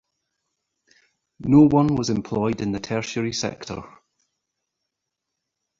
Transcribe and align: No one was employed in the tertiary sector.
No 1.41 1.67
one 1.67 1.95
was 1.95 2.09
employed 2.09 2.59
in 2.61 2.71
the 2.71 2.79
tertiary 2.79 3.33
sector. 3.33 3.83